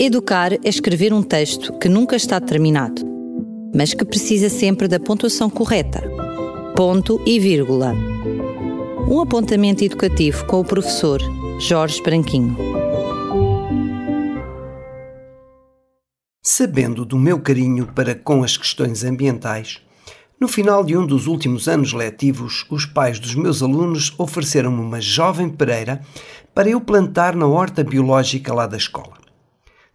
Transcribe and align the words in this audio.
Educar 0.00 0.52
é 0.52 0.58
escrever 0.62 1.12
um 1.12 1.24
texto 1.24 1.76
que 1.76 1.88
nunca 1.88 2.14
está 2.14 2.40
terminado, 2.40 3.02
mas 3.74 3.92
que 3.92 4.04
precisa 4.04 4.48
sempre 4.48 4.86
da 4.86 5.00
pontuação 5.00 5.50
correta. 5.50 6.00
Ponto 6.76 7.20
e 7.26 7.40
vírgula. 7.40 7.92
Um 9.10 9.20
apontamento 9.20 9.82
educativo 9.82 10.46
com 10.46 10.60
o 10.60 10.64
professor 10.64 11.20
Jorge 11.58 12.00
Branquinho. 12.00 12.56
Sabendo 16.44 17.04
do 17.04 17.18
meu 17.18 17.40
carinho 17.40 17.84
para 17.88 18.14
com 18.14 18.44
as 18.44 18.56
questões 18.56 19.02
ambientais, 19.02 19.80
no 20.40 20.46
final 20.46 20.84
de 20.84 20.96
um 20.96 21.04
dos 21.04 21.26
últimos 21.26 21.66
anos 21.66 21.92
letivos, 21.92 22.64
os 22.70 22.86
pais 22.86 23.18
dos 23.18 23.34
meus 23.34 23.64
alunos 23.64 24.14
ofereceram-me 24.16 24.80
uma 24.80 25.00
jovem 25.00 25.48
pereira 25.48 26.00
para 26.54 26.68
eu 26.68 26.80
plantar 26.80 27.34
na 27.34 27.48
horta 27.48 27.82
biológica 27.82 28.54
lá 28.54 28.64
da 28.68 28.76
escola. 28.76 29.27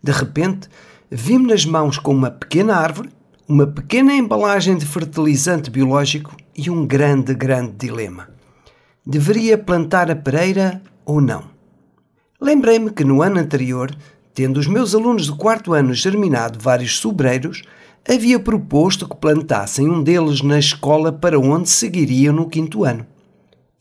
De 0.03 0.11
repente, 0.11 0.67
vi-me 1.09 1.47
nas 1.47 1.65
mãos 1.65 1.97
com 1.97 2.13
uma 2.13 2.29
pequena 2.29 2.75
árvore, 2.75 3.09
uma 3.47 3.65
pequena 3.65 4.13
embalagem 4.13 4.75
de 4.75 4.85
fertilizante 4.85 5.69
biológico 5.69 6.35
e 6.53 6.69
um 6.69 6.85
grande, 6.85 7.33
grande 7.33 7.71
dilema. 7.77 8.27
Deveria 9.05 9.57
plantar 9.57 10.11
a 10.11 10.15
pereira 10.15 10.81
ou 11.05 11.21
não? 11.21 11.45
Lembrei-me 12.39 12.91
que 12.91 13.05
no 13.05 13.21
ano 13.21 13.39
anterior, 13.39 13.95
tendo 14.33 14.59
os 14.59 14.67
meus 14.67 14.93
alunos 14.93 15.27
do 15.27 15.37
quarto 15.37 15.71
ano 15.71 15.93
germinado 15.93 16.59
vários 16.59 16.97
sobreiros, 16.97 17.61
havia 18.05 18.37
proposto 18.37 19.07
que 19.07 19.15
plantassem 19.15 19.89
um 19.89 20.03
deles 20.03 20.41
na 20.41 20.59
escola 20.59 21.13
para 21.13 21.39
onde 21.39 21.69
seguiriam 21.69 22.35
no 22.35 22.49
quinto 22.49 22.83
ano. 22.83 23.07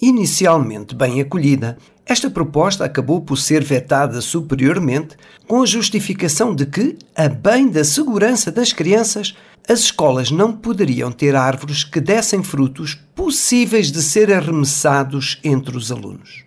Inicialmente 0.00 0.94
bem 0.94 1.20
acolhida, 1.20 1.78
esta 2.04 2.28
proposta 2.28 2.84
acabou 2.84 3.20
por 3.20 3.38
ser 3.38 3.62
vetada 3.62 4.20
superiormente 4.20 5.16
com 5.46 5.62
a 5.62 5.66
justificação 5.66 6.54
de 6.54 6.66
que, 6.66 6.98
a 7.16 7.28
bem 7.28 7.68
da 7.68 7.84
segurança 7.84 8.50
das 8.50 8.72
crianças, 8.72 9.34
as 9.68 9.80
escolas 9.80 10.30
não 10.30 10.52
poderiam 10.52 11.12
ter 11.12 11.36
árvores 11.36 11.84
que 11.84 12.00
dessem 12.00 12.42
frutos 12.42 12.94
possíveis 13.14 13.92
de 13.92 14.02
ser 14.02 14.32
arremessados 14.32 15.38
entre 15.44 15.76
os 15.76 15.92
alunos. 15.92 16.44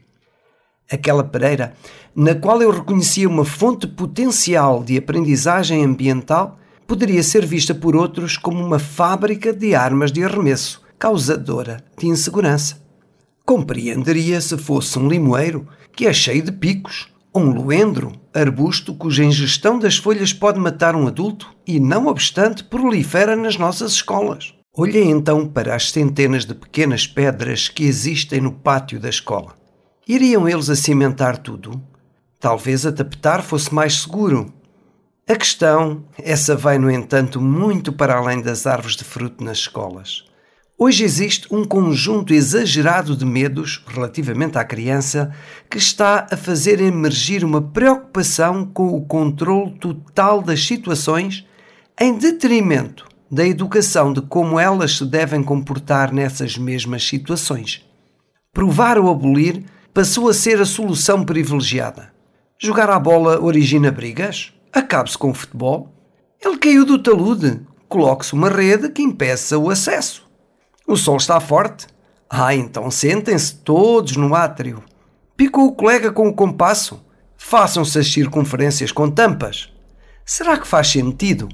Aquela 0.91 1.23
pereira, 1.23 1.73
na 2.15 2.35
qual 2.35 2.61
eu 2.61 2.71
reconhecia 2.71 3.27
uma 3.27 3.45
fonte 3.45 3.87
potencial 3.87 4.83
de 4.83 4.97
aprendizagem 4.97 5.83
ambiental, 5.83 6.59
poderia 6.85 7.23
ser 7.23 7.45
vista 7.45 7.73
por 7.73 7.95
outros 7.95 8.37
como 8.37 8.63
uma 8.63 8.77
fábrica 8.77 9.51
de 9.51 9.73
armas 9.73 10.11
de 10.11 10.23
arremesso, 10.23 10.81
causadora 10.99 11.83
de 11.97 12.07
insegurança. 12.07 12.84
Compreenderia 13.45 14.41
se 14.41 14.57
fosse 14.57 14.97
um 14.97 15.07
limoeiro 15.07 15.67
que 15.95 16.07
é 16.07 16.13
cheio 16.13 16.41
de 16.41 16.51
picos, 16.51 17.07
ou 17.31 17.43
um 17.43 17.51
luendro, 17.51 18.13
arbusto 18.33 18.95
cuja 18.95 19.23
ingestão 19.23 19.77
das 19.77 19.97
folhas 19.97 20.33
pode 20.33 20.59
matar 20.59 20.95
um 20.95 21.07
adulto 21.07 21.53
e, 21.65 21.79
não 21.79 22.07
obstante, 22.07 22.63
prolifera 22.63 23.35
nas 23.35 23.55
nossas 23.55 23.91
escolas. 23.91 24.53
Olhei 24.75 25.03
então 25.03 25.47
para 25.47 25.75
as 25.75 25.91
centenas 25.91 26.43
de 26.43 26.55
pequenas 26.55 27.05
pedras 27.05 27.69
que 27.69 27.83
existem 27.83 28.41
no 28.41 28.51
pátio 28.51 28.99
da 28.99 29.09
escola. 29.09 29.53
Iriam 30.07 30.49
eles 30.49 30.69
a 30.69 30.75
cimentar 30.75 31.37
tudo? 31.37 31.79
Talvez 32.39 32.83
a 32.85 32.91
tapetar 32.91 33.43
fosse 33.43 33.73
mais 33.73 34.01
seguro. 34.01 34.51
A 35.27 35.35
questão, 35.35 36.03
essa 36.17 36.55
vai, 36.55 36.77
no 36.77 36.89
entanto, 36.89 37.39
muito 37.39 37.93
para 37.93 38.15
além 38.15 38.41
das 38.41 38.65
árvores 38.65 38.95
de 38.95 39.03
fruto 39.03 39.43
nas 39.43 39.59
escolas. 39.59 40.25
Hoje 40.77 41.05
existe 41.05 41.47
um 41.55 41.63
conjunto 41.63 42.33
exagerado 42.33 43.15
de 43.15 43.25
medos 43.25 43.81
relativamente 43.87 44.57
à 44.57 44.63
criança 44.65 45.31
que 45.69 45.77
está 45.77 46.27
a 46.29 46.35
fazer 46.35 46.81
emergir 46.81 47.45
uma 47.45 47.61
preocupação 47.61 48.65
com 48.65 48.87
o 48.87 49.05
controle 49.05 49.71
total 49.79 50.41
das 50.41 50.61
situações 50.65 51.47
em 51.97 52.17
detrimento 52.17 53.07
da 53.31 53.47
educação 53.47 54.11
de 54.11 54.21
como 54.21 54.59
elas 54.59 54.97
se 54.97 55.05
devem 55.05 55.41
comportar 55.41 56.13
nessas 56.13 56.57
mesmas 56.57 57.07
situações. 57.07 57.85
Provar 58.51 58.99
ou 58.99 59.09
abolir 59.09 59.63
passou 59.93 60.27
a 60.27 60.33
ser 60.33 60.59
a 60.59 60.65
solução 60.65 61.23
privilegiada. 61.23 62.11
Jogar 62.59 62.89
à 62.89 62.99
bola 62.99 63.41
origina 63.41 63.91
brigas? 63.91 64.51
Acabe-se 64.73 65.17
com 65.17 65.29
o 65.29 65.33
futebol? 65.33 65.89
Ele 66.43 66.57
caiu 66.57 66.85
do 66.85 66.99
talude. 66.99 67.61
Coloque-se 67.87 68.33
uma 68.33 68.49
rede 68.49 68.89
que 68.89 69.01
impeça 69.01 69.57
o 69.57 69.69
acesso. 69.69 70.24
O 70.87 70.95
sol 70.95 71.17
está 71.17 71.39
forte? 71.39 71.87
Ah, 72.29 72.53
então 72.53 72.91
sentem-se 72.91 73.55
todos 73.55 74.15
no 74.15 74.35
átrio. 74.35 74.83
Picou 75.35 75.65
o 75.65 75.71
colega 75.71 76.11
com 76.11 76.27
o 76.27 76.33
compasso? 76.33 77.03
Façam-se 77.35 77.97
as 77.97 78.11
circunferências 78.11 78.91
com 78.91 79.09
tampas. 79.09 79.73
Será 80.23 80.59
que 80.59 80.67
faz 80.67 80.89
sentido? 80.89 81.49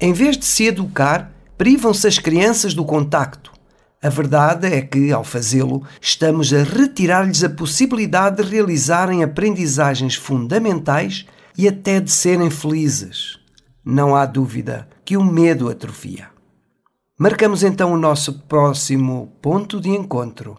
Em 0.00 0.12
vez 0.12 0.36
de 0.36 0.44
se 0.44 0.66
educar, 0.66 1.30
privam-se 1.56 2.08
as 2.08 2.18
crianças 2.18 2.74
do 2.74 2.84
contacto. 2.84 3.52
A 4.02 4.08
verdade 4.08 4.66
é 4.66 4.82
que, 4.82 5.12
ao 5.12 5.22
fazê-lo, 5.22 5.84
estamos 6.00 6.52
a 6.52 6.64
retirar-lhes 6.64 7.44
a 7.44 7.48
possibilidade 7.48 8.42
de 8.42 8.50
realizarem 8.50 9.22
aprendizagens 9.22 10.16
fundamentais 10.16 11.26
e 11.56 11.68
até 11.68 12.00
de 12.00 12.10
serem 12.10 12.50
felizes. 12.50 13.38
Não 13.84 14.16
há 14.16 14.26
dúvida 14.26 14.88
que 15.04 15.16
o 15.16 15.22
medo 15.22 15.68
atrofia. 15.68 16.34
Marcamos 17.16 17.62
então 17.62 17.92
o 17.92 17.96
nosso 17.96 18.40
próximo 18.48 19.32
ponto 19.40 19.80
de 19.80 19.88
encontro, 19.88 20.56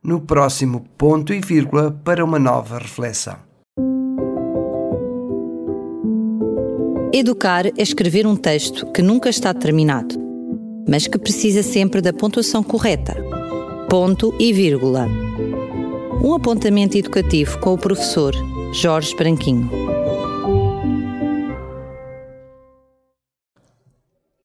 no 0.00 0.20
próximo 0.20 0.84
ponto 0.96 1.34
e 1.34 1.40
vírgula 1.40 1.90
para 1.90 2.24
uma 2.24 2.38
nova 2.38 2.78
reflexão. 2.78 3.36
Educar 7.12 7.66
é 7.66 7.72
escrever 7.78 8.28
um 8.28 8.36
texto 8.36 8.86
que 8.92 9.02
nunca 9.02 9.28
está 9.28 9.52
terminado, 9.52 10.14
mas 10.88 11.08
que 11.08 11.18
precisa 11.18 11.64
sempre 11.64 12.00
da 12.00 12.12
pontuação 12.12 12.62
correta. 12.62 13.16
Ponto 13.90 14.32
e 14.38 14.52
vírgula. 14.52 15.08
Um 16.22 16.32
apontamento 16.32 16.96
educativo 16.96 17.58
com 17.58 17.74
o 17.74 17.78
professor 17.78 18.36
Jorge 18.72 19.16
Branquinho. 19.16 19.97